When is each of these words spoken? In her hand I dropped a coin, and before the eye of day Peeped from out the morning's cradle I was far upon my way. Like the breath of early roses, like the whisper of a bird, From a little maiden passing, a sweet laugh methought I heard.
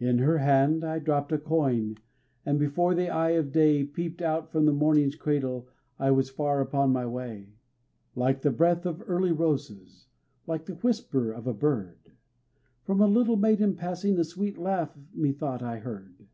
In 0.00 0.18
her 0.18 0.38
hand 0.38 0.82
I 0.82 0.98
dropped 0.98 1.30
a 1.30 1.38
coin, 1.38 1.96
and 2.44 2.58
before 2.58 2.96
the 2.96 3.08
eye 3.08 3.30
of 3.30 3.52
day 3.52 3.84
Peeped 3.84 4.18
from 4.18 4.26
out 4.28 4.50
the 4.50 4.60
morning's 4.72 5.14
cradle 5.14 5.68
I 6.00 6.10
was 6.10 6.30
far 6.30 6.60
upon 6.60 6.90
my 6.90 7.06
way. 7.06 7.52
Like 8.16 8.42
the 8.42 8.50
breath 8.50 8.84
of 8.84 9.04
early 9.06 9.30
roses, 9.30 10.08
like 10.48 10.64
the 10.64 10.74
whisper 10.74 11.30
of 11.30 11.46
a 11.46 11.54
bird, 11.54 12.10
From 12.82 13.00
a 13.00 13.06
little 13.06 13.36
maiden 13.36 13.76
passing, 13.76 14.18
a 14.18 14.24
sweet 14.24 14.58
laugh 14.58 14.98
methought 15.14 15.62
I 15.62 15.78
heard. 15.78 16.26